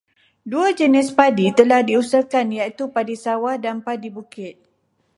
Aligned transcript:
Dua 0.53 0.69
jenis 0.79 1.11
padi 1.19 1.47
telah 1.59 1.81
diusahakan 1.89 2.47
iaitu 2.57 2.83
padi 2.95 3.13
sawah 3.23 3.55
dan 3.65 3.77
padi 3.85 4.09
bukit. 4.17 4.55